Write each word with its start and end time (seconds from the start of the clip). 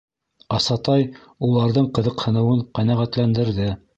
Асатай 0.55 1.03
уларҙың 1.49 1.91
ҡыҙыҡһыныуын 1.97 2.65
ҡәнәғәтләндерҙе. 2.79 3.71